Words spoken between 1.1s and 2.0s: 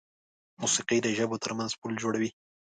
ژبو تر منځ پل